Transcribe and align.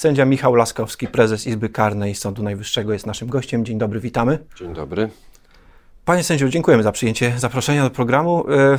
Sędzia 0.00 0.24
Michał 0.24 0.54
Laskowski, 0.54 1.06
prezes 1.06 1.46
Izby 1.46 1.68
Karnej 1.68 2.14
Sądu 2.14 2.42
Najwyższego 2.42 2.92
jest 2.92 3.06
naszym 3.06 3.28
gościem. 3.28 3.64
Dzień 3.64 3.78
dobry, 3.78 4.00
witamy. 4.00 4.38
Dzień 4.56 4.74
dobry. 4.74 5.08
Panie 6.04 6.24
sędzio, 6.24 6.48
dziękujemy 6.48 6.82
za 6.82 6.92
przyjęcie 6.92 7.32
zaproszenia 7.36 7.84
do 7.84 7.90
programu. 7.90 8.44
E, 8.50 8.78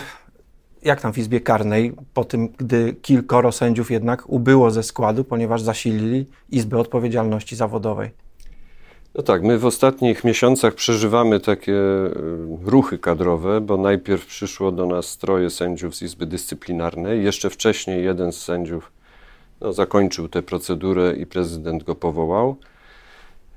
jak 0.83 1.01
tam 1.01 1.13
w 1.13 1.17
Izbie 1.17 1.41
Karnej, 1.41 1.93
po 2.13 2.23
tym, 2.25 2.49
gdy 2.57 2.95
kilkoro 3.01 3.51
sędziów 3.51 3.91
jednak 3.91 4.29
ubyło 4.29 4.71
ze 4.71 4.83
składu, 4.83 5.23
ponieważ 5.23 5.61
zasilili 5.61 6.25
Izbę 6.49 6.77
Odpowiedzialności 6.77 7.55
Zawodowej? 7.55 8.09
No 9.15 9.23
tak, 9.23 9.43
my 9.43 9.57
w 9.57 9.65
ostatnich 9.65 10.23
miesiącach 10.23 10.73
przeżywamy 10.73 11.39
takie 11.39 11.75
e, 11.75 12.09
ruchy 12.65 12.97
kadrowe, 12.97 13.61
bo 13.61 13.77
najpierw 13.77 14.25
przyszło 14.25 14.71
do 14.71 14.85
nas 14.85 15.17
troje 15.17 15.49
sędziów 15.49 15.95
z 15.95 16.01
Izby 16.01 16.25
Dyscyplinarnej. 16.25 17.23
Jeszcze 17.23 17.49
wcześniej 17.49 18.03
jeden 18.03 18.31
z 18.31 18.37
sędziów 18.37 18.91
no, 19.61 19.73
zakończył 19.73 20.27
tę 20.27 20.41
procedurę 20.41 21.15
i 21.15 21.25
prezydent 21.25 21.83
go 21.83 21.95
powołał. 21.95 22.55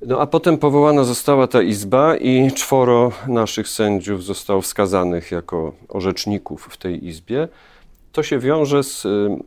No 0.06 0.20
a 0.20 0.26
potem 0.26 0.58
powołana 0.58 1.04
została 1.04 1.46
ta 1.46 1.62
izba 1.62 2.16
i 2.16 2.52
czworo 2.52 3.12
naszych 3.28 3.68
sędziów 3.68 4.24
zostało 4.24 4.60
wskazanych 4.60 5.30
jako 5.30 5.72
orzeczników 5.88 6.68
w 6.70 6.76
tej 6.76 7.06
izbie. 7.06 7.48
To 8.12 8.22
się 8.22 8.38
wiąże 8.38 8.82
z, 8.82 9.06
e, 9.06 9.38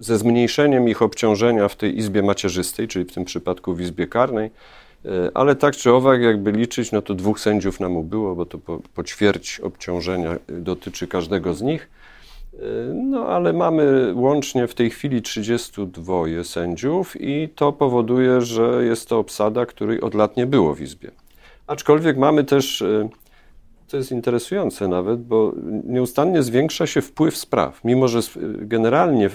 ze 0.00 0.18
zmniejszeniem 0.18 0.88
ich 0.88 1.02
obciążenia 1.02 1.68
w 1.68 1.76
tej 1.76 1.98
izbie 1.98 2.22
macierzystej, 2.22 2.88
czyli 2.88 3.04
w 3.04 3.12
tym 3.12 3.24
przypadku 3.24 3.74
w 3.74 3.80
izbie 3.80 4.06
karnej 4.06 4.50
E, 5.04 5.30
ale 5.34 5.56
tak 5.56 5.76
czy 5.76 5.92
owak, 5.92 6.20
jakby 6.20 6.52
liczyć, 6.52 6.92
no 6.92 7.02
to 7.02 7.14
dwóch 7.14 7.40
sędziów 7.40 7.80
nam 7.80 7.96
ubyło, 7.96 8.34
bo 8.34 8.46
to 8.46 8.58
po, 8.58 8.80
po 8.94 9.04
ćwierć 9.04 9.60
obciążenia 9.60 10.36
dotyczy 10.48 11.06
każdego 11.06 11.54
z 11.54 11.62
nich. 11.62 11.88
No 12.94 13.26
ale 13.26 13.52
mamy 13.52 14.12
łącznie 14.14 14.66
w 14.66 14.74
tej 14.74 14.90
chwili 14.90 15.22
32 15.22 16.44
sędziów 16.44 17.20
i 17.20 17.48
to 17.54 17.72
powoduje, 17.72 18.40
że 18.40 18.84
jest 18.84 19.08
to 19.08 19.18
obsada, 19.18 19.66
której 19.66 20.00
od 20.00 20.14
lat 20.14 20.36
nie 20.36 20.46
było 20.46 20.74
w 20.74 20.80
Izbie. 20.80 21.10
Aczkolwiek 21.66 22.16
mamy 22.16 22.44
też, 22.44 22.82
e, 22.82 23.08
to 23.88 23.96
jest 23.96 24.12
interesujące 24.12 24.88
nawet, 24.88 25.22
bo 25.22 25.52
nieustannie 25.84 26.42
zwiększa 26.42 26.86
się 26.86 27.02
wpływ 27.02 27.36
spraw, 27.36 27.84
mimo 27.84 28.08
że 28.08 28.20
generalnie 28.56 29.30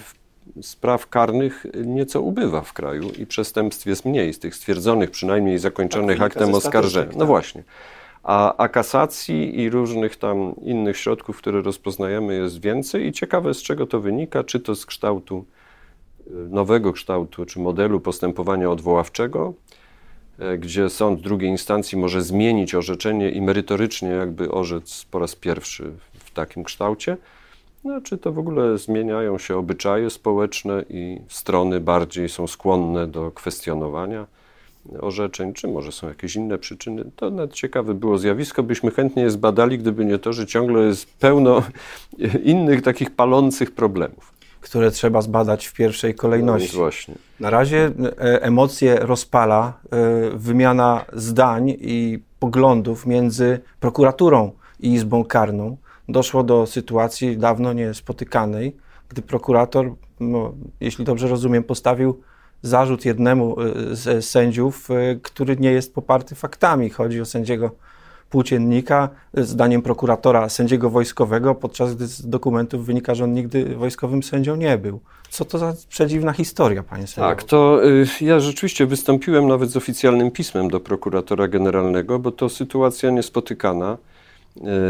spraw 0.62 1.08
karnych 1.08 1.66
nieco 1.86 2.22
ubywa 2.22 2.62
w 2.62 2.74
kraju 2.74 3.10
i 3.20 3.26
przestępstw 3.26 3.86
jest 3.86 4.06
mniej, 4.06 4.34
z 4.34 4.40
tych 4.40 4.56
stwierdzonych, 4.56 5.12
przynajmniej 5.12 5.60
zakończonych 5.60 6.18
tak, 6.18 6.28
aktem 6.28 6.56
oskarżenia. 6.56 7.12
No 7.14 7.20
tak. 7.20 7.28
właśnie. 7.28 7.64
A, 8.28 8.58
a 8.58 8.70
kasacji 8.70 9.60
i 9.60 9.70
różnych 9.70 10.16
tam 10.16 10.56
innych 10.62 10.98
środków, 10.98 11.38
które 11.38 11.62
rozpoznajemy, 11.62 12.36
jest 12.36 12.62
więcej. 12.62 13.08
I 13.08 13.12
ciekawe 13.12 13.54
z 13.54 13.64
czego 13.64 13.88
to 13.88 14.00
wynika, 14.00 14.44
czy 14.44 14.60
to 14.60 14.76
z 14.76 14.86
kształtu, 14.86 15.46
y, 16.28 16.32
nowego 16.32 16.94
kształtu, 16.94 17.46
czy 17.46 17.60
modelu 17.60 18.00
postępowania 18.00 18.72
odwoławczego, 18.72 19.54
e, 20.40 20.58
gdzie 20.58 20.90
sąd 20.90 21.22
drugiej 21.22 21.50
instancji 21.50 21.98
może 21.98 22.22
zmienić 22.22 22.76
orzeczenie 22.76 23.30
i 23.30 23.42
merytorycznie 23.42 24.10
jakby 24.10 24.52
orzec 24.52 25.06
po 25.12 25.20
raz 25.20 25.36
pierwszy 25.36 25.92
w 26.14 26.32
takim 26.32 26.64
kształcie, 26.64 27.18
no, 27.84 28.02
czy 28.02 28.18
to 28.18 28.32
w 28.32 28.40
ogóle 28.40 28.78
zmieniają 28.78 29.38
się 29.38 29.58
obyczaje 29.58 30.10
społeczne 30.10 30.84
i 30.90 31.22
strony 31.28 31.80
bardziej 31.80 32.30
są 32.30 32.48
skłonne 32.48 33.08
do 33.08 33.32
kwestionowania 33.32 34.37
orzeczeń, 35.00 35.54
czy 35.54 35.68
może 35.68 35.92
są 35.92 36.08
jakieś 36.08 36.36
inne 36.36 36.58
przyczyny. 36.58 37.06
To 37.16 37.30
nawet 37.30 37.54
ciekawe 37.54 37.94
było 37.94 38.18
zjawisko, 38.18 38.64
byśmy 38.64 38.92
chętnie 38.92 39.24
je 39.24 39.30
zbadali, 39.30 39.78
gdyby 39.78 40.06
nie 40.06 40.20
to, 40.20 40.34
że 40.34 40.46
ciągle 40.46 40.82
jest 40.82 41.14
pełno 41.20 41.64
innych 42.44 42.82
takich 42.82 43.16
palących 43.16 43.72
problemów. 43.72 44.34
Które 44.62 44.92
trzeba 44.92 45.22
zbadać 45.22 45.66
w 45.66 45.74
pierwszej 45.74 46.16
kolejności. 46.16 46.70
No 46.74 46.80
właśnie. 46.80 47.16
Na 47.40 47.50
razie 47.50 47.92
e, 48.18 48.42
emocje 48.42 48.96
rozpala 49.00 49.74
e, 49.92 50.38
wymiana 50.38 51.06
zdań 51.14 51.70
i 51.80 52.20
poglądów 52.40 53.06
między 53.06 53.60
prokuraturą 53.80 54.52
i 54.80 54.94
Izbą 54.94 55.26
Karną 55.26 55.78
doszło 56.10 56.44
do 56.44 56.66
sytuacji 56.66 57.38
dawno 57.38 57.74
niespotykanej, 57.74 58.76
gdy 59.10 59.22
prokurator, 59.22 59.94
no, 60.20 60.54
jeśli 60.80 61.06
dobrze 61.06 61.28
rozumiem, 61.28 61.64
postawił 61.64 62.22
zarzut 62.62 63.06
jednemu 63.06 63.62
y, 63.62 63.96
z 63.96 64.26
sędziów, 64.26 64.92
y, 64.92 65.20
który 65.24 65.58
nie 65.58 65.72
jest 65.72 65.94
poparty 65.94 66.36
faktami. 66.36 66.90
Chodzi 66.90 67.22
o 67.22 67.26
sędziego 67.26 67.72
płóciennika, 68.30 69.10
zdaniem 69.34 69.82
prokuratora 69.82 70.50
sędziego 70.50 70.90
wojskowego, 70.90 71.56
podczas 71.56 71.96
gdy 71.96 72.08
z 72.08 72.30
dokumentów 72.30 72.86
wynika, 72.86 73.16
że 73.16 73.24
on 73.24 73.34
nigdy 73.34 73.76
wojskowym 73.76 74.24
sędzią 74.24 74.56
nie 74.56 74.78
był. 74.78 75.00
Co 75.30 75.46
to 75.46 75.58
za 75.58 75.74
przedziwna 75.90 76.34
historia, 76.34 76.84
panie 76.84 77.08
sędzio? 77.08 77.30
Tak, 77.30 77.44
to 77.44 77.86
y, 77.86 78.06
ja 78.22 78.40
rzeczywiście 78.40 78.86
wystąpiłem 78.86 79.48
nawet 79.48 79.70
z 79.70 79.78
oficjalnym 79.78 80.32
pismem 80.32 80.70
do 80.70 80.80
prokuratora 80.80 81.48
generalnego, 81.48 82.20
bo 82.20 82.32
to 82.32 82.50
sytuacja 82.50 83.10
niespotykana. 83.10 83.98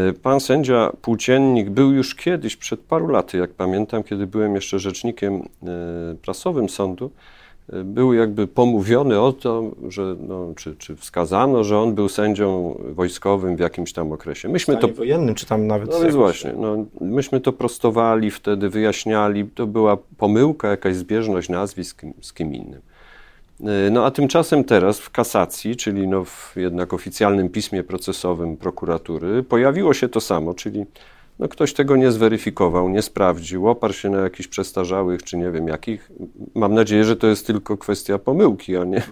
E, 0.08 0.12
pan 0.12 0.40
sędzia 0.40 0.92
Płóciennik 1.02 1.70
był 1.70 1.92
już 1.92 2.14
kiedyś, 2.14 2.56
przed 2.56 2.80
paru 2.80 3.08
laty, 3.08 3.38
jak 3.38 3.50
pamiętam, 3.50 4.02
kiedy 4.02 4.26
byłem 4.26 4.54
jeszcze 4.54 4.78
rzecznikiem 4.78 5.34
e, 5.34 6.16
prasowym 6.22 6.68
sądu, 6.68 7.10
e, 7.14 7.37
był 7.84 8.12
jakby 8.12 8.46
pomówiony 8.46 9.20
o 9.20 9.32
to, 9.32 9.70
że, 9.88 10.16
no, 10.28 10.52
czy, 10.56 10.76
czy 10.76 10.96
wskazano, 10.96 11.64
że 11.64 11.78
on 11.78 11.94
był 11.94 12.08
sędzią 12.08 12.78
wojskowym 12.94 13.56
w 13.56 13.60
jakimś 13.60 13.92
tam 13.92 14.12
okresie. 14.12 14.48
Myśmy 14.48 14.76
to 14.76 14.88
wojennym, 14.88 15.34
czy 15.34 15.46
tam 15.46 15.66
nawet. 15.66 15.90
No 15.90 16.00
więc 16.00 16.14
właśnie, 16.14 16.52
no, 16.58 16.84
myśmy 17.00 17.40
to 17.40 17.52
prostowali 17.52 18.30
wtedy, 18.30 18.68
wyjaśniali. 18.68 19.44
To 19.54 19.66
była 19.66 19.98
pomyłka, 20.18 20.68
jakaś 20.68 20.96
zbieżność 20.96 21.48
nazwisk 21.48 22.02
z 22.20 22.32
kim 22.32 22.54
innym. 22.54 22.80
E, 23.60 23.90
no 23.90 24.04
a 24.04 24.10
tymczasem 24.10 24.64
teraz 24.64 24.98
w 25.00 25.10
kasacji, 25.10 25.76
czyli 25.76 26.08
no 26.08 26.24
w 26.24 26.52
jednak 26.56 26.94
oficjalnym 26.94 27.48
pismie 27.48 27.82
procesowym 27.82 28.56
prokuratury, 28.56 29.42
pojawiło 29.42 29.94
się 29.94 30.08
to 30.08 30.20
samo, 30.20 30.54
czyli 30.54 30.86
no 31.38 31.48
ktoś 31.48 31.72
tego 31.72 31.96
nie 31.96 32.12
zweryfikował, 32.12 32.88
nie 32.88 33.02
sprawdził, 33.02 33.68
oparł 33.68 33.92
się 33.92 34.10
na 34.10 34.18
jakichś 34.18 34.48
przestarzałych, 34.48 35.22
czy 35.22 35.36
nie 35.36 35.50
wiem 35.50 35.68
jakich. 35.68 36.10
Mam 36.54 36.74
nadzieję, 36.74 37.04
że 37.04 37.16
to 37.16 37.26
jest 37.26 37.46
tylko 37.46 37.76
kwestia 37.76 38.18
pomyłki, 38.18 38.76
a 38.76 38.84
nie, 38.84 39.02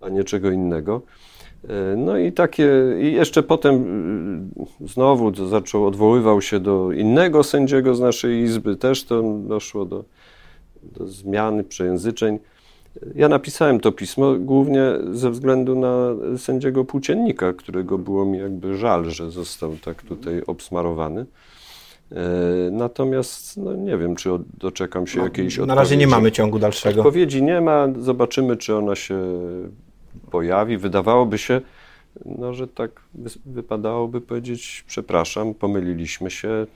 a 0.00 0.08
nie 0.08 0.24
czego 0.24 0.50
innego. 0.50 1.02
E, 1.68 1.96
no 1.96 2.18
i 2.18 2.32
takie, 2.32 2.68
i 3.00 3.12
jeszcze 3.12 3.42
potem 3.42 3.74
e, 4.82 4.86
znowu 4.88 5.48
zaczął, 5.48 5.86
odwoływał 5.86 6.42
się 6.42 6.60
do 6.60 6.92
innego 6.92 7.42
sędziego 7.42 7.94
z 7.94 8.00
naszej 8.00 8.42
izby, 8.42 8.76
też 8.76 9.04
to 9.04 9.22
doszło 9.22 9.84
do, 9.84 10.04
do 10.82 11.06
zmiany 11.06 11.64
przejęzyczeń. 11.64 12.38
Ja 13.14 13.28
napisałem 13.28 13.80
to 13.80 13.92
pismo 13.92 14.34
głównie 14.38 14.82
ze 15.12 15.30
względu 15.30 15.80
na 15.80 16.08
sędziego 16.38 16.84
płóciennika, 16.84 17.52
którego 17.52 17.98
było 17.98 18.24
mi 18.24 18.38
jakby 18.38 18.76
żal, 18.76 19.10
że 19.10 19.30
został 19.30 19.76
tak 19.76 20.02
tutaj 20.02 20.42
obsmarowany. 20.46 21.26
E, 22.12 22.16
natomiast 22.70 23.56
no 23.56 23.74
nie 23.74 23.98
wiem, 23.98 24.16
czy 24.16 24.30
doczekam 24.58 25.06
się 25.06 25.18
no, 25.18 25.24
jakiejś 25.24 25.54
odpowiedzi. 25.54 25.68
Na 25.68 25.74
razie 25.74 25.96
nie 25.96 26.06
mamy 26.06 26.32
ciągu 26.32 26.58
dalszego. 26.58 27.00
Odpowiedzi 27.00 27.42
nie 27.42 27.60
ma, 27.60 27.88
zobaczymy, 28.00 28.56
czy 28.56 28.76
ona 28.76 28.94
się 28.94 29.20
pojawi. 30.30 30.78
Wydawałoby 30.78 31.38
się, 31.38 31.60
no, 32.24 32.54
że 32.54 32.68
tak 32.68 32.90
wypadałoby 33.46 34.20
powiedzieć, 34.20 34.84
przepraszam, 34.86 35.54
pomyliliśmy 35.54 36.30
się, 36.30 36.66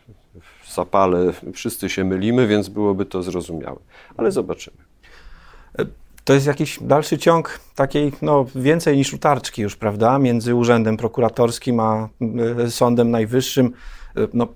w 0.62 0.74
zapale 0.74 1.32
wszyscy 1.54 1.88
się 1.88 2.04
mylimy, 2.04 2.46
więc 2.46 2.68
byłoby 2.68 3.06
to 3.06 3.22
zrozumiałe. 3.22 3.78
Ale 4.16 4.32
zobaczymy. 4.32 4.76
E, 5.78 5.86
to 6.24 6.34
jest 6.34 6.46
jakiś 6.46 6.78
dalszy 6.82 7.18
ciąg 7.18 7.60
takiej, 7.74 8.12
no 8.22 8.46
więcej 8.54 8.96
niż 8.96 9.14
utarczki 9.14 9.62
już, 9.62 9.76
prawda, 9.76 10.18
między 10.18 10.54
urzędem 10.54 10.96
prokuratorskim 10.96 11.80
a 11.80 12.08
e, 12.60 12.70
Sądem 12.70 13.10
Najwyższym. 13.10 13.72
E, 14.18 14.28
no, 14.34 14.48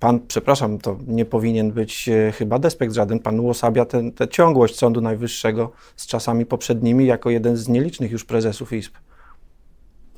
pan, 0.00 0.20
przepraszam, 0.28 0.78
to 0.78 0.98
nie 1.06 1.24
powinien 1.24 1.72
być 1.72 2.08
e, 2.08 2.32
chyba 2.32 2.58
despekt 2.58 2.94
żaden. 2.94 3.18
Pan 3.18 3.40
uosabia 3.40 3.84
tę 3.84 4.28
ciągłość 4.30 4.76
Sądu 4.76 5.00
Najwyższego 5.00 5.72
z 5.96 6.06
czasami 6.06 6.46
poprzednimi 6.46 7.06
jako 7.06 7.30
jeden 7.30 7.56
z 7.56 7.68
nielicznych 7.68 8.12
już 8.12 8.24
prezesów 8.24 8.72
izb. 8.72 8.92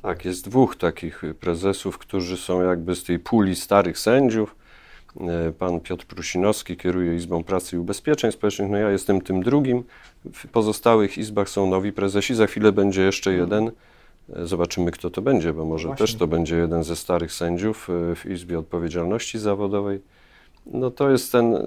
Tak, 0.01 0.25
jest 0.25 0.49
dwóch 0.49 0.75
takich 0.75 1.23
prezesów, 1.39 1.97
którzy 1.97 2.37
są 2.37 2.61
jakby 2.61 2.95
z 2.95 3.03
tej 3.03 3.19
puli 3.19 3.55
starych 3.55 3.99
sędziów. 3.99 4.55
Pan 5.59 5.79
Piotr 5.79 6.05
Prusinowski 6.05 6.77
kieruje 6.77 7.15
Izbą 7.15 7.43
Pracy 7.43 7.75
i 7.75 7.79
Ubezpieczeń 7.79 8.31
Społecznych, 8.31 8.69
no 8.69 8.77
ja 8.77 8.91
jestem 8.91 9.21
tym 9.21 9.43
drugim. 9.43 9.83
W 10.33 10.47
pozostałych 10.47 11.17
izbach 11.17 11.49
są 11.49 11.69
nowi 11.69 11.93
prezesi, 11.93 12.35
za 12.35 12.47
chwilę 12.47 12.71
będzie 12.71 13.01
jeszcze 13.01 13.33
jeden. 13.33 13.71
Zobaczymy, 14.29 14.91
kto 14.91 15.09
to 15.09 15.21
będzie, 15.21 15.53
bo 15.53 15.65
może 15.65 15.87
Właśnie. 15.87 16.05
też 16.05 16.15
to 16.15 16.27
będzie 16.27 16.55
jeden 16.55 16.83
ze 16.83 16.95
starych 16.95 17.33
sędziów 17.33 17.89
e, 17.89 18.15
w 18.15 18.25
Izbie 18.25 18.59
Odpowiedzialności 18.59 19.39
Zawodowej. 19.39 20.01
No 20.65 20.91
to 20.91 21.09
jest 21.09 21.31
ten 21.31 21.57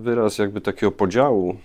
wyraz 0.00 0.38
jakby 0.38 0.60
takiego 0.60 0.92
podziału 0.92 1.56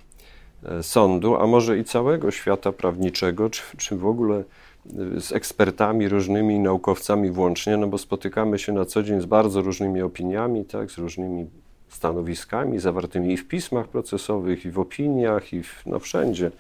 e, 0.63 0.83
sądu, 0.83 1.35
a 1.35 1.47
może 1.47 1.77
i 1.77 1.83
całego 1.83 2.31
świata 2.31 2.71
prawniczego, 2.71 3.49
czy, 3.49 3.61
czy 3.77 3.97
w 3.97 4.05
ogóle 4.05 4.37
e, 4.37 5.21
z 5.21 5.31
ekspertami 5.31 6.09
różnymi, 6.09 6.59
naukowcami 6.59 7.31
włącznie, 7.31 7.77
no 7.77 7.87
bo 7.87 7.97
spotykamy 7.97 8.59
się 8.59 8.73
na 8.73 8.85
co 8.85 9.03
dzień 9.03 9.21
z 9.21 9.25
bardzo 9.25 9.61
różnymi 9.61 10.01
opiniami, 10.01 10.65
tak, 10.65 10.91
z 10.91 10.97
różnymi 10.97 11.47
stanowiskami 11.89 12.79
zawartymi 12.79 13.33
i 13.33 13.37
w 13.37 13.47
pismach 13.47 13.87
procesowych, 13.87 14.65
i 14.65 14.71
w 14.71 14.79
opiniach, 14.79 15.53
i 15.53 15.63
w, 15.63 15.83
no 15.85 15.99
wszędzie. 15.99 16.51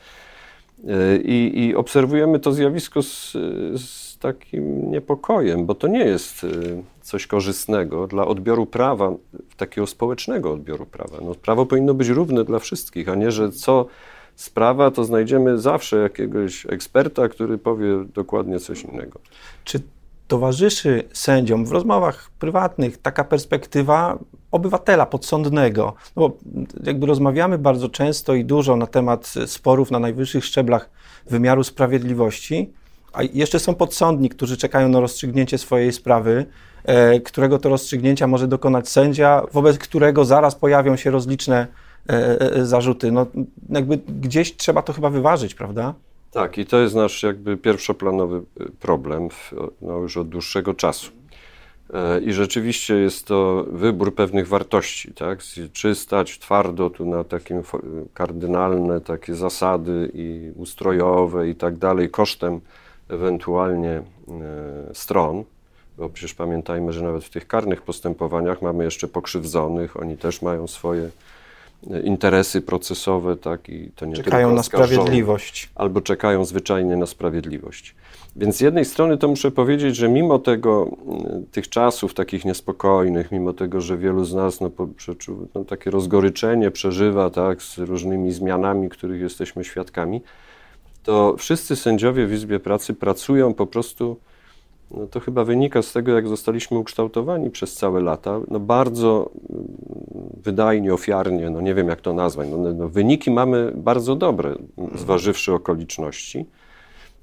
I, 1.23 1.51
I, 1.55 1.75
obserwujemy 1.75 2.39
to 2.39 2.51
zjawisko 2.51 3.01
z, 3.01 3.31
z, 3.75 4.17
takim 4.17 4.91
niepokojem, 4.91 5.65
bo 5.65 5.75
to 5.75 5.87
nie 5.87 6.05
jest 6.05 6.45
coś 7.01 7.27
korzystnego 7.27 8.07
dla 8.07 8.27
odbioru 8.27 8.65
prawa, 8.65 9.13
takiego 9.57 9.87
społecznego 9.87 10.53
odbioru 10.53 10.85
prawa. 10.85 11.17
No, 11.21 11.35
prawo 11.35 11.65
powinno 11.65 11.93
być 11.93 12.07
równe 12.07 12.43
dla 12.43 12.59
wszystkich, 12.59 13.09
a 13.09 13.15
nie, 13.15 13.31
że 13.31 13.51
co 13.51 13.85
sprawa, 14.35 14.91
to 14.91 15.03
znajdziemy 15.03 15.57
zawsze 15.57 15.97
jakiegoś 15.97 16.65
eksperta, 16.65 17.29
który 17.29 17.57
powie 17.57 18.05
dokładnie 18.13 18.59
coś 18.59 18.83
innego. 18.83 19.19
Czy 19.63 19.79
towarzyszy 20.27 21.03
sędziom 21.13 21.65
w 21.65 21.71
rozmowach 21.71 22.31
prywatnych 22.39 22.97
taka 22.97 23.23
perspektywa 23.23 24.19
obywatela 24.55 25.05
podsądnego? 25.05 25.93
No 26.15 26.29
bo 26.29 26.37
jakby 26.83 27.05
rozmawiamy 27.05 27.57
bardzo 27.57 27.89
często 27.89 28.33
i 28.33 28.45
dużo 28.45 28.75
na 28.75 28.87
temat 28.87 29.33
sporów 29.45 29.91
na 29.91 29.99
najwyższych 29.99 30.45
szczeblach 30.45 30.89
wymiaru 31.29 31.63
sprawiedliwości, 31.63 32.73
a 33.13 33.23
jeszcze 33.23 33.59
są 33.59 33.75
podsądni, 33.75 34.29
którzy 34.29 34.57
czekają 34.57 34.89
na 34.89 34.99
rozstrzygnięcie 34.99 35.57
swojej 35.57 35.91
sprawy, 35.93 36.45
e, 36.83 37.19
którego 37.19 37.59
to 37.59 37.69
rozstrzygnięcia 37.69 38.27
może 38.27 38.47
dokonać 38.47 38.89
sędzia, 38.89 39.41
wobec 39.53 39.77
którego 39.77 40.25
zaraz 40.25 40.55
pojawią 40.55 40.95
się 40.95 41.11
rozliczne 41.11 41.67
e, 42.09 42.41
e, 42.41 42.65
zarzuty. 42.65 43.11
No, 43.11 43.25
jakby 43.69 43.97
gdzieś 43.97 44.55
trzeba 44.55 44.81
to 44.81 44.93
chyba 44.93 45.09
wyważyć, 45.09 45.55
prawda? 45.55 45.93
Tak, 46.35 46.57
i 46.57 46.65
to 46.65 46.79
jest 46.79 46.95
nasz 46.95 47.23
jakby 47.23 47.57
pierwszoplanowy 47.57 48.41
y, 48.61 48.71
problem 48.79 49.29
no 49.81 49.97
już 49.97 50.17
od 50.17 50.29
dłuższego 50.29 50.73
czasu. 50.73 51.11
E, 51.93 52.19
I 52.19 52.33
rzeczywiście 52.33 52.95
jest 52.95 53.27
to 53.27 53.65
wybór 53.69 54.15
pewnych 54.15 54.47
wartości, 54.47 55.13
tak? 55.13 55.39
Czy 55.73 55.95
stać 55.95 56.39
twardo 56.39 56.89
tu 56.89 57.05
na 57.05 57.23
takim 57.23 57.61
kardynalne 58.13 59.01
takie 59.01 59.35
zasady 59.35 60.11
i 60.13 60.51
ustrojowe 60.55 61.49
i 61.49 61.55
tak 61.55 61.77
dalej, 61.77 62.09
kosztem 62.09 62.61
ewentualnie 63.09 63.91
e, 63.91 64.03
stron, 64.93 65.43
bo 65.97 66.09
przecież 66.09 66.33
pamiętajmy, 66.33 66.93
że 66.93 67.03
nawet 67.03 67.23
w 67.23 67.29
tych 67.29 67.47
karnych 67.47 67.81
postępowaniach 67.81 68.61
mamy 68.61 68.83
jeszcze 68.83 69.07
pokrzywdzonych, 69.07 69.97
oni 69.97 70.17
też 70.17 70.41
mają 70.41 70.67
swoje 70.67 71.09
interesy 72.03 72.61
procesowe, 72.61 73.37
tak, 73.37 73.69
i 73.69 73.91
to 73.95 74.05
nie 74.05 74.15
czekają 74.15 74.55
na 74.55 74.63
sprawiedliwość. 74.63 75.69
Albo 75.75 76.01
czekają 76.01 76.45
zwyczajnie 76.45 76.97
na 76.97 77.05
sprawiedliwość. 77.05 77.95
Więc 78.35 78.57
z 78.57 78.61
jednej 78.61 78.85
strony 78.85 79.17
to 79.17 79.27
muszę 79.27 79.51
powiedzieć, 79.51 79.95
że 79.95 80.09
mimo 80.09 80.39
tego, 80.39 80.91
mm, 81.07 81.45
tych 81.51 81.69
czasów 81.69 82.13
takich 82.13 82.45
niespokojnych, 82.45 83.31
mimo 83.31 83.53
tego, 83.53 83.81
że 83.81 83.97
wielu 83.97 84.25
z 84.25 84.33
nas 84.33 84.61
no, 84.61 84.71
no, 85.55 85.65
takie 85.65 85.91
rozgoryczenie 85.91 86.71
przeżywa 86.71 87.29
tak, 87.29 87.61
z 87.61 87.77
różnymi 87.77 88.31
zmianami, 88.31 88.89
których 88.89 89.21
jesteśmy 89.21 89.63
świadkami, 89.63 90.21
to 91.03 91.35
wszyscy 91.37 91.75
sędziowie 91.75 92.27
w 92.27 92.33
Izbie 92.33 92.59
Pracy 92.59 92.93
pracują 92.93 93.53
po 93.53 93.67
prostu 93.67 94.17
no 94.91 95.07
to 95.07 95.19
chyba 95.19 95.43
wynika 95.43 95.81
z 95.81 95.93
tego, 95.93 96.11
jak 96.11 96.27
zostaliśmy 96.27 96.77
ukształtowani 96.77 97.49
przez 97.49 97.73
całe 97.73 98.01
lata, 98.01 98.39
no 98.47 98.59
bardzo 98.59 99.29
mm, 99.49 99.67
wydajnie, 100.43 100.93
ofiarnie, 100.93 101.49
no 101.49 101.61
nie 101.61 101.73
wiem 101.73 101.87
jak 101.87 102.01
to 102.01 102.13
nazwać, 102.13 102.49
no, 102.51 102.57
no 102.57 102.89
wyniki 102.89 103.31
mamy 103.31 103.71
bardzo 103.75 104.15
dobre, 104.15 104.55
zważywszy 104.95 105.53
okoliczności. 105.53 106.45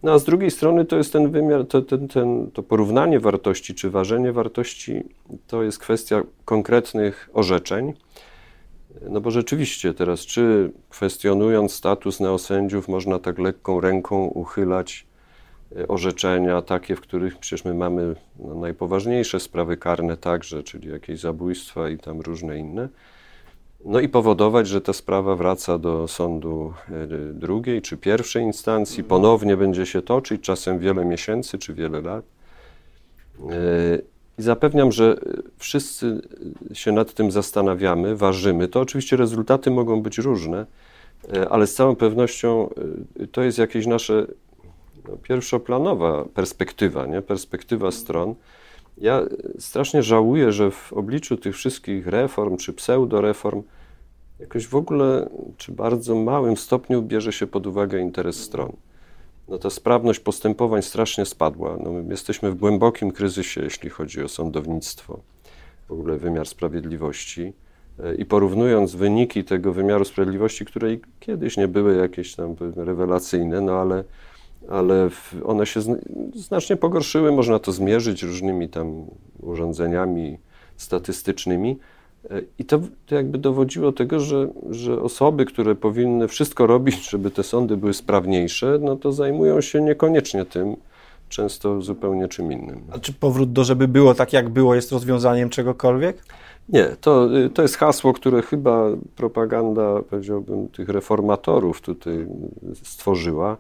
No 0.03 0.13
a 0.13 0.19
z 0.19 0.25
drugiej 0.25 0.51
strony 0.51 0.85
to 0.85 0.97
jest 0.97 1.13
ten 1.13 1.31
wymiar, 1.31 1.67
to, 1.67 1.83
ten, 1.83 2.09
ten, 2.09 2.51
to 2.51 2.63
porównanie 2.63 3.21
wartości 3.21 3.75
czy 3.75 3.91
ważenie 3.91 4.33
wartości 4.33 5.03
to 5.47 5.63
jest 5.63 5.79
kwestia 5.79 6.23
konkretnych 6.45 7.31
orzeczeń. 7.33 7.93
No 9.09 9.21
bo 9.21 9.31
rzeczywiście 9.31 9.95
teraz, 9.95 10.21
czy 10.21 10.73
kwestionując 10.89 11.73
status 11.73 12.21
neosędziów, 12.21 12.89
można 12.89 13.19
tak 13.19 13.39
lekką 13.39 13.81
ręką 13.81 14.27
uchylać 14.27 15.07
orzeczenia, 15.89 16.63
takie, 16.63 16.97
w 16.97 17.01
których 17.01 17.39
przecież 17.39 17.65
my 17.65 17.75
mamy 17.75 18.15
no, 18.39 18.55
najpoważniejsze 18.55 19.41
sprawy 19.41 19.77
karne 19.77 20.17
także, 20.17 20.63
czyli 20.63 20.89
jakieś 20.89 21.21
zabójstwa 21.21 21.89
i 21.89 21.99
tam 21.99 22.21
różne 22.21 22.59
inne. 22.59 22.89
No 23.85 24.01
i 24.01 24.09
powodować, 24.09 24.69
że 24.69 24.81
ta 24.81 24.93
sprawa 24.93 25.37
wraca 25.37 25.79
do 25.79 26.09
sądu 26.09 26.73
e, 26.89 27.07
drugiej 27.35 27.83
czy 27.83 27.97
pierwszej 27.97 28.43
instancji, 28.43 29.05
ponownie 29.05 29.57
będzie 29.57 29.87
się 29.87 30.03
toczyć, 30.03 30.43
czasem 30.43 30.79
wiele 30.79 31.05
miesięcy 31.05 31.59
czy 31.59 31.75
wiele 31.75 32.01
lat. 32.01 32.25
E, 33.41 33.99
I 34.39 34.43
zapewniam, 34.43 34.93
że 34.93 35.17
wszyscy 35.59 36.23
się 36.73 36.93
nad 36.93 37.15
tym 37.15 37.31
zastanawiamy, 37.31 38.17
ważymy. 38.17 38.69
To 38.69 38.81
oczywiście 38.81 39.17
rezultaty 39.17 39.71
mogą 39.71 40.03
być 40.03 40.19
różne, 40.19 40.67
ale 41.51 41.67
z 41.67 41.75
całą 41.75 41.97
pewnością 41.97 42.71
to 43.33 43.43
jest 43.43 43.59
jakieś 43.59 43.87
nasze 43.87 44.27
no, 45.09 45.17
pierwszoplanowa 45.17 46.25
perspektywa, 46.25 47.07
nie? 47.07 47.23
perspektywa 47.23 47.91
stron. 47.91 48.35
Ja 48.99 49.23
strasznie 49.59 50.03
żałuję, 50.03 50.53
że 50.53 50.71
w 50.71 50.93
obliczu 50.93 51.37
tych 51.37 51.55
wszystkich 51.55 52.07
reform 52.07 52.57
czy 52.57 52.73
pseudoreform 52.73 53.63
jakoś 54.41 54.67
w 54.67 54.75
ogóle, 54.75 55.29
czy 55.57 55.73
bardzo 55.73 56.15
małym 56.15 56.57
stopniu 56.57 57.03
bierze 57.03 57.33
się 57.33 57.47
pod 57.47 57.67
uwagę 57.67 58.01
interes 58.01 58.37
stron. 58.37 58.73
No 59.49 59.59
ta 59.59 59.71
sprawność 59.71 60.21
postępowań 60.21 60.83
strasznie 60.83 61.25
spadła. 61.25 61.77
No, 61.85 61.93
my 61.93 62.11
jesteśmy 62.11 62.51
w 62.51 62.55
głębokim 62.55 63.13
kryzysie, 63.13 63.63
jeśli 63.63 63.91
chodzi 63.91 64.23
o 64.23 64.29
sądownictwo, 64.29 65.21
w 65.89 65.93
ogóle 65.93 66.19
wymiar 66.19 66.47
sprawiedliwości. 66.47 67.53
E, 68.05 68.15
I 68.15 68.25
porównując 68.25 68.95
wyniki 68.95 69.45
tego 69.45 69.73
wymiaru 69.73 70.05
sprawiedliwości, 70.05 70.65
które 70.65 70.89
kiedyś 71.21 71.57
nie 71.57 71.69
były 71.69 71.97
jakieś 71.97 72.35
tam 72.35 72.57
rewelacyjne, 72.77 73.61
no 73.61 73.73
ale 73.73 74.05
ale 74.69 75.11
one 75.45 75.67
się 75.67 75.81
znacznie 76.35 76.77
pogorszyły. 76.77 77.33
Można 77.33 77.59
to 77.59 77.73
zmierzyć 77.73 78.23
różnymi 78.23 78.69
tam 78.69 79.07
urządzeniami 79.41 80.39
statystycznymi. 80.77 81.79
E, 82.31 82.43
I 82.59 82.65
to, 82.65 82.81
to 83.07 83.15
jakby 83.15 83.39
dowodziło 83.39 83.93
tego, 83.93 84.21
że, 84.21 84.49
że 84.71 85.03
osoby, 85.03 85.45
które 85.45 85.75
powinny 85.75 86.29
wszystko 86.29 86.67
robić, 86.67 87.11
żeby 87.11 87.31
te 87.31 87.43
sądy 87.43 87.77
były 87.77 87.95
sprawniejsze, 87.95 88.79
no 88.81 88.97
to 88.97 89.13
zajmują 89.13 89.61
się 89.61 89.81
niekoniecznie 89.81 90.45
tym, 90.45 90.77
często 91.29 91.83
zupełnie 91.83 92.29
czym 92.29 92.53
innym. 92.53 92.83
A 92.93 92.99
czy 92.99 93.13
powrót 93.13 93.53
do, 93.53 93.65
żeby 93.65 93.89
było 93.89 94.15
tak, 94.15 94.33
jak 94.33 94.49
było, 94.49 94.75
jest 94.75 94.93
rozwiązaniem 94.93 95.51
czegokolwiek? 95.51 96.25
Nie, 96.69 96.85
to, 97.01 97.39
y, 97.39 97.51
to 97.51 97.63
jest 97.63 97.77
hasło, 97.77 98.13
które 98.13 98.43
chyba 98.43 98.87
propaganda, 99.17 100.03
powiedziałbym, 100.11 100.69
tych 100.69 100.89
reformatorów 100.89 101.81
tutaj 101.81 102.27
stworzyła. 102.83 103.57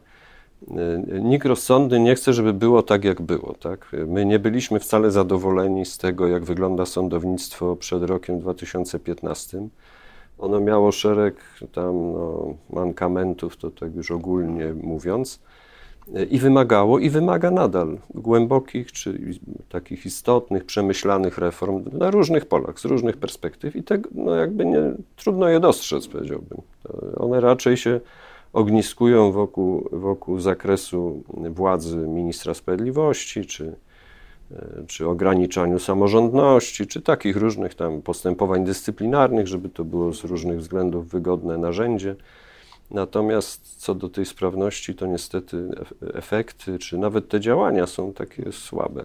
Y, 0.70 1.20
nikt 1.20 1.46
rozsądny 1.46 2.00
nie 2.00 2.14
chce, 2.14 2.32
żeby 2.32 2.52
było 2.52 2.82
tak, 2.82 3.04
jak 3.04 3.22
było. 3.22 3.54
Tak? 3.60 3.92
My 4.06 4.26
nie 4.26 4.38
byliśmy 4.38 4.80
wcale 4.80 5.10
zadowoleni 5.10 5.86
z 5.86 5.98
tego, 5.98 6.26
jak 6.26 6.44
wygląda 6.44 6.86
sądownictwo 6.86 7.76
przed 7.76 8.02
rokiem 8.02 8.40
2015. 8.40 9.68
Ono 10.38 10.60
miało 10.60 10.92
szereg 10.92 11.36
tam 11.72 12.12
no, 12.12 12.54
mankamentów, 12.70 13.56
to 13.56 13.70
tak 13.70 13.94
już 13.94 14.10
ogólnie 14.10 14.74
mówiąc, 14.82 15.40
y, 16.16 16.24
i 16.24 16.38
wymagało, 16.38 16.98
i 16.98 17.10
wymaga 17.10 17.50
nadal 17.50 17.98
głębokich, 18.14 18.92
czy 18.92 19.18
takich 19.68 20.06
istotnych, 20.06 20.64
przemyślanych 20.64 21.38
reform 21.38 21.84
na 21.92 22.10
różnych 22.10 22.46
polach, 22.46 22.80
z 22.80 22.84
różnych 22.84 23.16
perspektyw, 23.16 23.76
i 23.76 23.82
tego 23.82 24.08
no, 24.14 24.34
jakby 24.34 24.66
nie, 24.66 24.92
trudno 25.16 25.48
je 25.48 25.60
dostrzec, 25.60 26.08
powiedziałbym. 26.08 26.58
One 27.16 27.40
raczej 27.40 27.76
się 27.76 28.00
ogniskują 28.52 29.32
wokół, 29.32 29.88
wokół 29.92 30.40
zakresu 30.40 31.22
władzy 31.50 31.96
ministra 31.96 32.54
sprawiedliwości, 32.54 33.46
czy, 33.46 33.76
e, 34.52 34.84
czy 34.86 35.08
ograniczaniu 35.08 35.78
samorządności, 35.78 36.86
czy 36.86 37.00
takich 37.00 37.36
różnych 37.36 37.74
tam 37.74 38.02
postępowań 38.02 38.64
dyscyplinarnych, 38.64 39.48
żeby 39.48 39.68
to 39.68 39.84
było 39.84 40.12
z 40.12 40.24
różnych 40.24 40.58
względów 40.58 41.08
wygodne 41.08 41.58
narzędzie. 41.58 42.16
Natomiast 42.90 43.76
co 43.76 43.94
do 43.94 44.08
tej 44.08 44.26
sprawności, 44.26 44.94
to 44.94 45.06
niestety 45.06 45.68
efekty, 46.14 46.78
czy 46.78 46.98
nawet 46.98 47.28
te 47.28 47.40
działania 47.40 47.86
są 47.86 48.12
takie 48.12 48.52
słabe. 48.52 49.04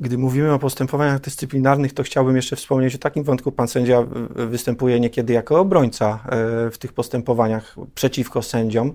Gdy 0.00 0.18
mówimy 0.18 0.52
o 0.52 0.58
postępowaniach 0.58 1.20
dyscyplinarnych, 1.20 1.92
to 1.92 2.02
chciałbym 2.02 2.36
jeszcze 2.36 2.56
wspomnieć 2.56 2.94
o 2.94 2.98
takim 2.98 3.24
wątku. 3.24 3.52
Pan 3.52 3.68
sędzia 3.68 4.06
występuje 4.30 5.00
niekiedy 5.00 5.32
jako 5.32 5.60
obrońca 5.60 6.18
e, 6.24 6.70
w 6.70 6.78
tych 6.78 6.92
postępowaniach 6.92 7.76
przeciwko 7.94 8.42
sędziom, 8.42 8.92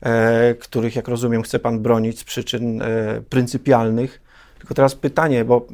e, 0.00 0.54
których, 0.54 0.96
jak 0.96 1.08
rozumiem, 1.08 1.42
chce 1.42 1.58
pan 1.58 1.80
bronić 1.80 2.18
z 2.18 2.24
przyczyn 2.24 2.82
e, 2.82 2.86
pryncypialnych. 3.28 4.22
Tylko 4.58 4.74
teraz 4.74 4.94
pytanie, 4.94 5.44
bo 5.44 5.66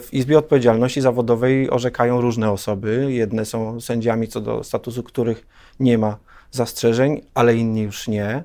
w 0.00 0.08
Izbie 0.12 0.38
Odpowiedzialności 0.38 1.00
Zawodowej 1.00 1.70
orzekają 1.70 2.20
różne 2.20 2.50
osoby. 2.50 3.06
Jedne 3.08 3.44
są 3.44 3.80
sędziami, 3.80 4.28
co 4.28 4.40
do 4.40 4.64
statusu 4.64 5.02
których 5.02 5.46
nie 5.80 5.98
ma 5.98 6.16
zastrzeżeń, 6.50 7.20
ale 7.34 7.56
inni 7.56 7.82
już 7.82 8.08
nie. 8.08 8.44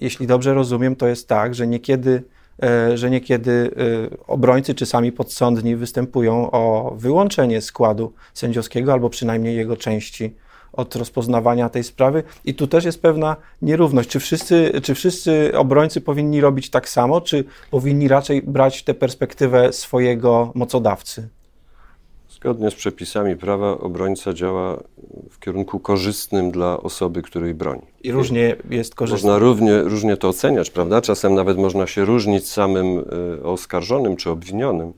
Jeśli 0.00 0.26
dobrze 0.26 0.54
rozumiem, 0.54 0.96
to 0.96 1.06
jest 1.06 1.28
tak, 1.28 1.54
że 1.54 1.66
niekiedy 1.66 2.22
E, 2.22 2.39
że 2.94 3.10
niekiedy 3.10 3.70
e, 4.12 4.26
obrońcy 4.26 4.74
czy 4.74 4.86
sami 4.86 5.12
podsądni 5.12 5.76
występują 5.76 6.50
o 6.50 6.94
wyłączenie 6.96 7.60
składu 7.60 8.12
sędziowskiego 8.34 8.92
albo 8.92 9.10
przynajmniej 9.10 9.56
jego 9.56 9.76
części 9.76 10.34
od 10.72 10.96
rozpoznawania 10.96 11.68
tej 11.68 11.84
sprawy. 11.84 12.22
I 12.44 12.54
tu 12.54 12.66
też 12.66 12.84
jest 12.84 13.02
pewna 13.02 13.36
nierówność. 13.62 14.08
Czy 14.08 14.20
wszyscy, 14.20 14.72
czy 14.82 14.94
wszyscy 14.94 15.52
obrońcy 15.54 16.00
powinni 16.00 16.40
robić 16.40 16.70
tak 16.70 16.88
samo, 16.88 17.20
czy 17.20 17.44
powinni 17.70 18.08
raczej 18.08 18.42
brać 18.42 18.82
tę 18.82 18.94
perspektywę 18.94 19.72
swojego 19.72 20.52
mocodawcy? 20.54 21.28
Zgodnie 22.40 22.70
z 22.70 22.74
przepisami 22.74 23.36
prawa 23.36 23.78
obrońca 23.78 24.32
działa 24.32 24.82
w 25.30 25.38
kierunku 25.40 25.80
korzystnym 25.80 26.50
dla 26.50 26.80
osoby, 26.80 27.22
której 27.22 27.54
broni. 27.54 27.82
I 28.02 28.12
różnie 28.12 28.56
jest 28.70 28.94
korzystny. 28.94 29.30
Można 29.30 29.38
równie, 29.38 29.82
różnie 29.82 30.16
to 30.16 30.28
oceniać, 30.28 30.70
prawda? 30.70 31.00
Czasem 31.00 31.34
nawet 31.34 31.58
można 31.58 31.86
się 31.86 32.04
różnić 32.04 32.48
samym 32.48 33.04
e, 33.40 33.42
oskarżonym 33.42 34.16
czy 34.16 34.30
obwinionym 34.30 34.92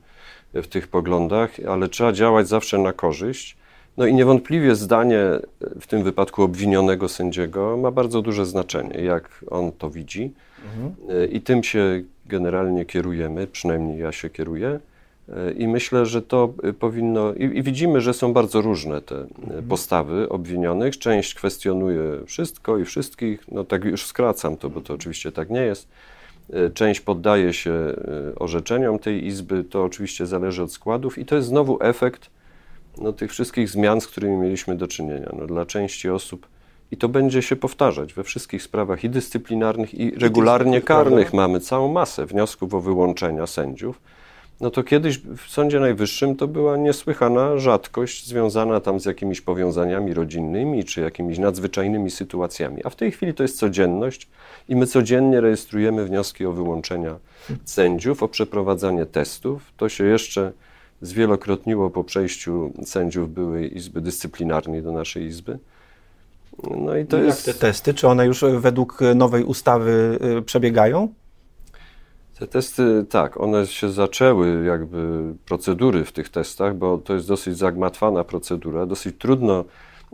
w 0.53 0.67
tych 0.67 0.87
poglądach, 0.87 1.51
ale 1.67 1.89
trzeba 1.89 2.11
działać 2.11 2.47
zawsze 2.47 2.77
na 2.77 2.93
korzyść. 2.93 3.57
No 3.97 4.05
i 4.05 4.13
niewątpliwie 4.13 4.75
zdanie 4.75 5.19
w 5.81 5.87
tym 5.87 6.03
wypadku 6.03 6.43
obwinionego 6.43 7.09
sędziego 7.09 7.77
ma 7.77 7.91
bardzo 7.91 8.21
duże 8.21 8.45
znaczenie, 8.45 9.01
jak 9.01 9.45
on 9.49 9.71
to 9.71 9.89
widzi. 9.89 10.33
Mhm. 10.65 10.95
E, 11.21 11.25
I 11.25 11.41
tym 11.41 11.63
się 11.63 12.03
generalnie 12.25 12.85
kierujemy, 12.85 13.47
przynajmniej 13.47 13.99
ja 13.99 14.11
się 14.11 14.29
kieruję. 14.29 14.79
E, 15.29 15.51
I 15.51 15.67
myślę, 15.67 16.05
że 16.05 16.21
to 16.21 16.53
e, 16.63 16.73
powinno. 16.73 17.33
I, 17.33 17.43
I, 17.43 17.63
widzimy, 17.63 18.01
że 18.01 18.13
są 18.13 18.33
bardzo 18.33 18.61
różne 18.61 19.01
te 19.01 19.15
mhm. 19.15 19.67
postawy 19.67 20.29
obwinionych. 20.29 20.97
Część 20.97 21.33
kwestionuje 21.33 22.03
wszystko 22.25 22.77
i 22.77 22.85
wszystkich. 22.85 23.43
No 23.51 23.63
tak 23.63 23.83
już 23.83 24.05
skracam 24.05 24.57
to, 24.57 24.69
bo 24.69 24.81
to 24.81 24.93
oczywiście 24.93 25.31
tak 25.31 25.49
nie 25.49 25.61
jest. 25.61 25.87
Część 26.73 27.01
poddaje 27.01 27.53
się 27.53 27.73
orzeczeniom 28.35 28.99
tej 28.99 29.25
izby. 29.25 29.63
To 29.63 29.83
oczywiście 29.83 30.25
zależy 30.25 30.63
od 30.63 30.71
składów, 30.71 31.17
i 31.17 31.25
to 31.25 31.35
jest 31.35 31.47
znowu 31.47 31.77
efekt 31.81 32.29
no, 32.97 33.13
tych 33.13 33.31
wszystkich 33.31 33.69
zmian, 33.69 34.01
z 34.01 34.07
którymi 34.07 34.37
mieliśmy 34.37 34.75
do 34.75 34.87
czynienia. 34.87 35.29
No, 35.39 35.47
dla 35.47 35.65
części 35.65 36.09
osób 36.09 36.47
i 36.93 36.97
to 36.97 37.09
będzie 37.09 37.41
się 37.41 37.55
powtarzać 37.55 38.13
we 38.13 38.23
wszystkich 38.23 38.63
sprawach 38.63 39.03
i 39.03 39.09
dyscyplinarnych, 39.09 39.93
i 39.93 40.11
regularnie 40.11 40.81
karnych. 40.81 41.33
Mamy 41.33 41.59
całą 41.59 41.91
masę 41.91 42.25
wniosków 42.25 42.73
o 42.73 42.81
wyłączenia 42.81 43.47
sędziów. 43.47 44.01
No 44.61 44.69
to 44.71 44.83
kiedyś 44.83 45.17
w 45.19 45.49
Sądzie 45.49 45.79
Najwyższym 45.79 46.35
to 46.35 46.47
była 46.47 46.77
niesłychana 46.77 47.57
rzadkość 47.57 48.27
związana 48.27 48.79
tam 48.79 48.99
z 48.99 49.05
jakimiś 49.05 49.41
powiązaniami 49.41 50.13
rodzinnymi 50.13 50.83
czy 50.83 51.01
jakimiś 51.01 51.37
nadzwyczajnymi 51.37 52.11
sytuacjami. 52.11 52.81
A 52.83 52.89
w 52.89 52.95
tej 52.95 53.11
chwili 53.11 53.33
to 53.33 53.43
jest 53.43 53.57
codzienność 53.57 54.27
i 54.69 54.75
my 54.75 54.87
codziennie 54.87 55.41
rejestrujemy 55.41 56.05
wnioski 56.05 56.45
o 56.45 56.51
wyłączenia 56.51 57.15
sędziów, 57.65 58.23
o 58.23 58.27
przeprowadzanie 58.27 59.05
testów. 59.05 59.61
To 59.77 59.89
się 59.89 60.03
jeszcze 60.03 60.51
zwielokrotniło 61.01 61.89
po 61.89 62.03
przejściu 62.03 62.73
sędziów 62.85 63.33
byłej 63.33 63.77
Izby 63.77 64.01
Dyscyplinarnej 64.01 64.81
do 64.81 64.91
naszej 64.91 65.23
Izby. 65.23 65.59
No 66.77 66.97
i 66.97 67.05
to 67.05 67.17
Jak 67.17 67.25
jest... 67.25 67.45
te 67.45 67.53
testy, 67.53 67.93
czy 67.93 68.07
one 68.07 68.25
już 68.25 68.45
według 68.59 68.99
nowej 69.15 69.43
ustawy 69.43 70.19
y, 70.37 70.41
przebiegają? 70.41 71.13
Te 72.43 72.47
testy, 72.47 73.05
tak, 73.09 73.41
one 73.41 73.67
się 73.67 73.89
zaczęły, 73.89 74.65
jakby 74.65 75.33
procedury 75.45 76.05
w 76.05 76.11
tych 76.11 76.29
testach, 76.29 76.75
bo 76.75 76.97
to 76.97 77.13
jest 77.13 77.27
dosyć 77.27 77.57
zagmatwana 77.57 78.23
procedura, 78.23 78.85
dosyć 78.85 79.15
trudno 79.19 79.65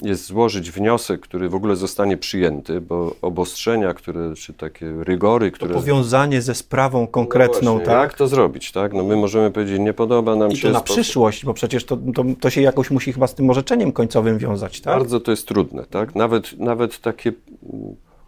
jest 0.01 0.25
złożyć 0.25 0.71
wniosek, 0.71 1.21
który 1.21 1.49
w 1.49 1.55
ogóle 1.55 1.75
zostanie 1.75 2.17
przyjęty, 2.17 2.81
bo 2.81 3.15
obostrzenia, 3.21 3.93
które, 3.93 4.33
czy 4.35 4.53
takie 4.53 4.93
rygory, 5.03 5.51
które... 5.51 5.73
To 5.73 5.79
powiązanie 5.79 6.41
ze 6.41 6.55
sprawą 6.55 7.07
konkretną, 7.07 7.59
no 7.61 7.71
właśnie, 7.71 7.85
tak? 7.85 8.09
Jak 8.09 8.13
to 8.13 8.27
zrobić, 8.27 8.71
tak? 8.71 8.93
No 8.93 9.03
my 9.03 9.15
możemy 9.15 9.51
powiedzieć, 9.51 9.79
nie 9.79 9.93
podoba 9.93 10.35
nam 10.35 10.51
I 10.51 10.55
się... 10.55 10.67
I 10.67 10.71
to 10.71 10.73
na 10.73 10.79
sposób... 10.79 10.95
przyszłość, 10.95 11.45
bo 11.45 11.53
przecież 11.53 11.85
to, 11.85 11.97
to, 12.15 12.23
to, 12.39 12.49
się 12.49 12.61
jakoś 12.61 12.91
musi 12.91 13.13
chyba 13.13 13.27
z 13.27 13.35
tym 13.35 13.49
orzeczeniem 13.49 13.91
końcowym 13.91 14.37
wiązać, 14.37 14.81
tak? 14.81 14.97
Bardzo 14.97 15.19
to 15.19 15.31
jest 15.31 15.47
trudne, 15.47 15.85
tak? 15.85 16.15
Nawet, 16.15 16.59
nawet 16.59 16.99
takie 16.99 17.33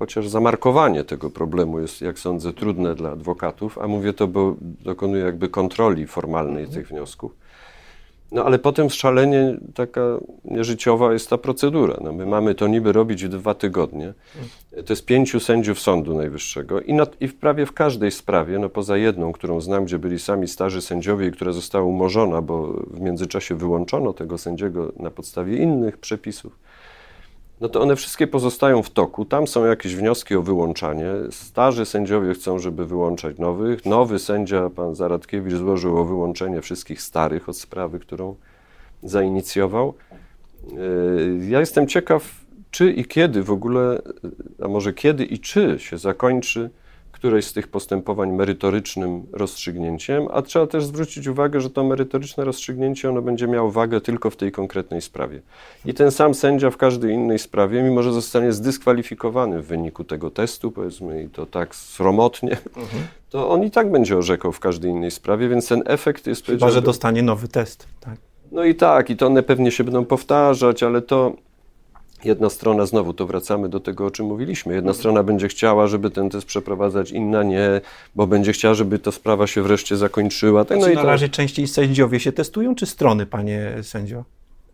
chociaż 0.01 0.27
zamarkowanie 0.27 1.03
tego 1.03 1.29
problemu 1.29 1.79
jest, 1.79 2.01
jak 2.01 2.19
sądzę, 2.19 2.53
trudne 2.53 2.95
dla 2.95 3.11
adwokatów, 3.11 3.77
a 3.77 3.87
mówię 3.87 4.13
to, 4.13 4.27
bo 4.27 4.55
dokonuję 4.61 5.23
jakby 5.23 5.49
kontroli 5.49 6.07
formalnej 6.07 6.67
tych 6.67 6.87
wniosków. 6.87 7.35
No 8.31 8.45
ale 8.45 8.59
potem 8.59 8.89
szalenie 8.89 9.57
taka 9.75 10.01
nieżyciowa 10.45 11.13
jest 11.13 11.29
ta 11.29 11.37
procedura. 11.37 11.97
No, 12.03 12.13
my 12.13 12.25
mamy 12.25 12.55
to 12.55 12.67
niby 12.67 12.91
robić 12.91 13.25
w 13.25 13.29
dwa 13.29 13.53
tygodnie. 13.53 14.13
To 14.85 14.93
jest 14.93 15.05
pięciu 15.05 15.39
sędziów 15.39 15.79
Sądu 15.79 16.17
Najwyższego 16.17 16.81
i, 16.81 16.93
na, 16.93 17.07
i 17.19 17.27
w 17.27 17.35
prawie 17.35 17.65
w 17.65 17.73
każdej 17.73 18.11
sprawie, 18.11 18.59
no 18.59 18.69
poza 18.69 18.97
jedną, 18.97 19.31
którą 19.31 19.61
znam, 19.61 19.85
gdzie 19.85 19.99
byli 19.99 20.19
sami 20.19 20.47
starzy 20.47 20.81
sędziowie 20.81 21.27
i 21.27 21.31
która 21.31 21.51
została 21.51 21.85
umorzona, 21.85 22.41
bo 22.41 22.67
w 22.67 22.99
międzyczasie 22.99 23.55
wyłączono 23.55 24.13
tego 24.13 24.37
sędziego 24.37 24.91
na 24.99 25.11
podstawie 25.11 25.57
innych 25.57 25.97
przepisów 25.97 26.59
no 27.61 27.69
to 27.69 27.81
one 27.81 27.95
wszystkie 27.95 28.27
pozostają 28.27 28.83
w 28.83 28.89
toku. 28.89 29.25
Tam 29.25 29.47
są 29.47 29.65
jakieś 29.65 29.95
wnioski 29.95 30.35
o 30.35 30.41
wyłączanie. 30.41 31.07
Starzy 31.31 31.85
sędziowie 31.85 32.33
chcą, 32.33 32.59
żeby 32.59 32.85
wyłączać 32.85 33.37
nowych. 33.37 33.85
Nowy 33.85 34.19
sędzia, 34.19 34.69
pan 34.69 34.95
Zaradkiewicz, 34.95 35.53
złożył 35.53 35.97
o 35.97 36.05
wyłączenie 36.05 36.61
wszystkich 36.61 37.01
starych 37.01 37.49
od 37.49 37.57
sprawy, 37.57 37.99
którą 37.99 38.35
zainicjował. 39.03 39.93
Yy, 40.71 41.47
ja 41.49 41.59
jestem 41.59 41.87
ciekaw, 41.87 42.45
czy 42.71 42.91
i 42.91 43.05
kiedy 43.05 43.43
w 43.43 43.51
ogóle, 43.51 44.01
a 44.63 44.67
może 44.67 44.93
kiedy 44.93 45.25
i 45.25 45.39
czy 45.39 45.79
się 45.79 45.97
zakończy 45.97 46.69
któreś 47.21 47.45
z 47.45 47.53
tych 47.53 47.67
postępowań 47.67 48.31
merytorycznym 48.31 49.27
rozstrzygnięciem, 49.33 50.27
a 50.31 50.41
trzeba 50.41 50.67
też 50.67 50.85
zwrócić 50.85 51.27
uwagę, 51.27 51.61
że 51.61 51.69
to 51.69 51.83
merytoryczne 51.83 52.45
rozstrzygnięcie 52.45 53.09
ono 53.09 53.21
będzie 53.21 53.47
miało 53.47 53.71
wagę 53.71 54.01
tylko 54.01 54.29
w 54.29 54.35
tej 54.35 54.51
konkretnej 54.51 55.01
sprawie. 55.01 55.41
I 55.85 55.93
ten 55.93 56.11
sam 56.11 56.33
sędzia 56.33 56.69
w 56.69 56.77
każdej 56.77 57.13
innej 57.13 57.39
sprawie, 57.39 57.83
mimo 57.83 58.03
że 58.03 58.13
zostanie 58.13 58.51
zdyskwalifikowany 58.51 59.61
w 59.61 59.65
wyniku 59.65 60.03
tego 60.03 60.31
testu, 60.31 60.71
powiedzmy, 60.71 61.23
i 61.23 61.29
to 61.29 61.45
tak 61.45 61.75
sromotnie, 61.75 62.57
mhm. 62.75 63.03
to 63.29 63.49
on 63.49 63.63
i 63.63 63.71
tak 63.71 63.91
będzie 63.91 64.17
orzekał 64.17 64.51
w 64.51 64.59
każdej 64.59 64.91
innej 64.91 65.11
sprawie, 65.11 65.49
więc 65.49 65.67
ten 65.67 65.83
efekt 65.85 66.27
jest... 66.27 66.45
Chyba, 66.45 66.69
że 66.69 66.81
dostanie 66.81 67.23
nowy 67.23 67.47
test. 67.47 67.87
Tak. 67.99 68.15
No 68.51 68.63
i 68.63 68.75
tak, 68.75 69.09
i 69.09 69.17
to 69.17 69.27
one 69.27 69.43
pewnie 69.43 69.71
się 69.71 69.83
będą 69.83 70.05
powtarzać, 70.05 70.83
ale 70.83 71.01
to 71.01 71.33
Jedna 72.25 72.49
strona, 72.49 72.85
znowu 72.85 73.13
to 73.13 73.25
wracamy 73.25 73.69
do 73.69 73.79
tego, 73.79 74.05
o 74.05 74.11
czym 74.11 74.25
mówiliśmy. 74.25 74.73
Jedna 74.73 74.93
strona 74.93 75.23
będzie 75.23 75.47
chciała, 75.47 75.87
żeby 75.87 76.09
ten 76.09 76.29
test 76.29 76.45
przeprowadzać, 76.45 77.11
inna 77.11 77.43
nie, 77.43 77.81
bo 78.15 78.27
będzie 78.27 78.53
chciała, 78.53 78.73
żeby 78.73 78.99
ta 78.99 79.11
sprawa 79.11 79.47
się 79.47 79.61
wreszcie 79.61 79.97
zakończyła. 79.97 80.65
Tak, 80.65 80.79
no 80.79 80.87
i 80.87 80.95
na 80.95 81.03
razie 81.03 81.29
częściej 81.29 81.67
sędziowie 81.67 82.19
się 82.19 82.31
testują, 82.31 82.75
czy 82.75 82.85
strony, 82.85 83.25
panie 83.25 83.73
sędzio? 83.81 84.23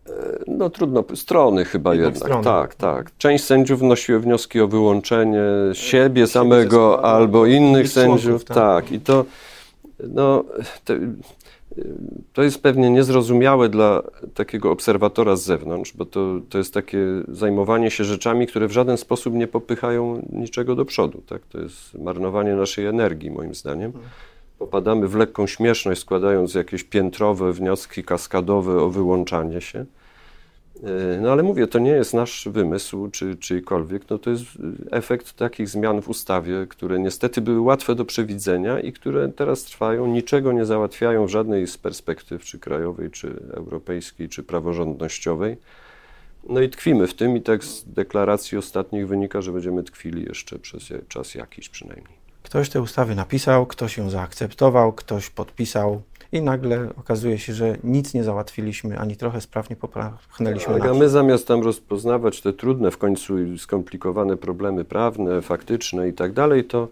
E, 0.06 0.12
no 0.46 0.70
trudno, 0.70 1.04
strony 1.14 1.64
chyba 1.64 1.94
jednak. 1.94 2.14
jednak. 2.14 2.28
Strony. 2.28 2.44
Tak, 2.44 2.74
tak. 2.74 3.10
Część 3.18 3.44
sędziów 3.44 3.80
wnosiła 3.80 4.18
wnioski 4.18 4.60
o 4.60 4.68
wyłączenie 4.68 5.42
siebie 5.72 6.26
samego 6.26 7.04
albo 7.04 7.46
innych 7.46 7.88
sędziów. 7.88 8.44
tak. 8.44 8.56
tak. 8.56 8.92
i 8.92 9.00
to 9.00 9.24
no, 10.00 10.44
te, 10.84 10.98
to 12.32 12.42
jest 12.42 12.62
pewnie 12.62 12.90
niezrozumiałe 12.90 13.68
dla 13.68 14.02
takiego 14.34 14.70
obserwatora 14.70 15.36
z 15.36 15.42
zewnątrz, 15.42 15.92
bo 15.96 16.04
to, 16.04 16.40
to 16.48 16.58
jest 16.58 16.74
takie 16.74 16.98
zajmowanie 17.28 17.90
się 17.90 18.04
rzeczami, 18.04 18.46
które 18.46 18.68
w 18.68 18.72
żaden 18.72 18.96
sposób 18.96 19.34
nie 19.34 19.46
popychają 19.46 20.26
niczego 20.32 20.74
do 20.74 20.84
przodu. 20.84 21.22
Tak? 21.26 21.42
To 21.46 21.60
jest 21.60 21.94
marnowanie 21.94 22.54
naszej 22.54 22.86
energii, 22.86 23.30
moim 23.30 23.54
zdaniem. 23.54 23.92
Popadamy 24.58 25.08
w 25.08 25.14
lekką 25.14 25.46
śmieszność, 25.46 26.00
składając 26.00 26.54
jakieś 26.54 26.84
piętrowe 26.84 27.52
wnioski 27.52 28.04
kaskadowe 28.04 28.82
o 28.82 28.90
wyłączanie 28.90 29.60
się. 29.60 29.84
E, 30.84 31.20
no 31.20 31.32
ale 31.32 31.42
mówię, 31.42 31.66
to 31.66 31.78
nie 31.78 31.90
jest 31.90 32.14
nasz 32.14 32.48
wymysł 32.52 33.08
czy 33.08 33.36
czyjkolwiek, 33.36 34.10
no 34.10 34.18
to 34.18 34.30
jest 34.30 34.44
efekt 34.90 35.32
takich 35.32 35.68
zmian 35.68 36.02
w 36.02 36.08
ustawie, 36.08 36.66
które 36.68 36.98
niestety 36.98 37.40
były 37.40 37.60
łatwe 37.60 37.94
do 37.94 38.04
przewidzenia 38.04 38.80
i 38.80 38.92
które 38.92 39.28
teraz 39.28 39.64
trwają, 39.64 40.06
niczego 40.06 40.52
nie 40.52 40.66
załatwiają 40.66 41.26
w 41.26 41.30
żadnej 41.30 41.66
z 41.66 41.78
perspektyw, 41.78 42.44
czy 42.44 42.58
krajowej, 42.58 43.10
czy 43.10 43.36
europejskiej, 43.54 44.28
czy 44.28 44.42
praworządnościowej. 44.42 45.56
No 46.48 46.60
i 46.60 46.68
tkwimy 46.68 47.06
w 47.06 47.14
tym 47.14 47.36
i 47.36 47.42
tak 47.42 47.64
z 47.64 47.84
deklaracji 47.84 48.58
ostatnich 48.58 49.08
wynika, 49.08 49.42
że 49.42 49.52
będziemy 49.52 49.82
tkwili 49.82 50.24
jeszcze 50.24 50.58
przez 50.58 50.82
czas 51.08 51.34
jakiś 51.34 51.68
przynajmniej. 51.68 52.18
Ktoś 52.42 52.68
te 52.68 52.82
ustawy 52.82 53.14
napisał, 53.14 53.66
ktoś 53.66 53.96
ją 53.96 54.10
zaakceptował, 54.10 54.92
ktoś 54.92 55.30
podpisał 55.30 56.02
i 56.32 56.42
nagle 56.42 56.88
okazuje 56.96 57.38
się, 57.38 57.54
że 57.54 57.76
nic 57.84 58.14
nie 58.14 58.24
załatwiliśmy, 58.24 58.98
ani 58.98 59.16
trochę 59.16 59.40
sprawnie 59.40 59.76
popchnęliśmy. 59.76 60.74
Tak, 60.74 60.86
a 60.86 60.94
my 60.94 61.08
zamiast 61.08 61.46
tam 61.48 61.62
rozpoznawać 61.62 62.40
te 62.40 62.52
trudne 62.52 62.90
w 62.90 62.98
końcu 62.98 63.58
skomplikowane 63.58 64.36
problemy 64.36 64.84
prawne, 64.84 65.42
faktyczne 65.42 66.08
i 66.08 66.12
tak 66.12 66.32
dalej, 66.32 66.64
to, 66.64 66.88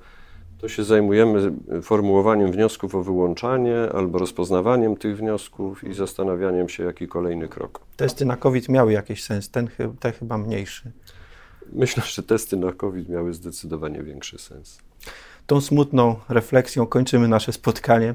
to 0.58 0.68
się 0.68 0.84
zajmujemy 0.84 1.52
formułowaniem 1.82 2.52
wniosków 2.52 2.94
o 2.94 3.02
wyłączanie 3.02 3.76
albo 3.94 4.18
rozpoznawaniem 4.18 4.96
tych 4.96 5.16
wniosków 5.16 5.84
i 5.84 5.94
zastanawianiem 5.94 6.68
się, 6.68 6.84
jaki 6.84 7.08
kolejny 7.08 7.48
krok. 7.48 7.80
Testy 7.96 8.24
na 8.24 8.36
COVID 8.36 8.68
miały 8.68 8.92
jakiś 8.92 9.24
sens, 9.24 9.50
ten, 9.50 9.68
ten 10.00 10.12
chyba 10.12 10.38
mniejszy. 10.38 10.92
Myślę, 11.72 12.02
że 12.06 12.22
testy 12.22 12.56
na 12.56 12.72
COVID 12.72 13.08
miały 13.08 13.34
zdecydowanie 13.34 14.02
większy 14.02 14.38
sens. 14.38 14.78
Tą 15.46 15.60
smutną 15.60 16.16
refleksją 16.28 16.86
kończymy 16.86 17.28
nasze 17.28 17.52
spotkanie. 17.52 18.14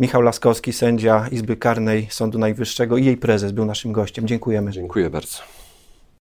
Michał 0.00 0.22
Laskowski, 0.22 0.72
sędzia 0.72 1.28
Izby 1.28 1.56
Karnej 1.56 2.06
Sądu 2.10 2.38
Najwyższego 2.38 2.96
i 2.96 3.04
jej 3.04 3.16
prezes 3.16 3.52
był 3.52 3.64
naszym 3.64 3.92
gościem. 3.92 4.26
Dziękujemy. 4.26 4.72
Dziękuję 4.72 5.10
bardzo. 5.10 5.38